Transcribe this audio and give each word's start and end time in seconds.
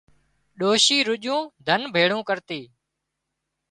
ڏوشي 0.59 0.97
رُڄون 1.07 1.41
ڌن 1.67 1.81
ڀيۯون 1.93 2.21
ڪرتي 2.29 2.61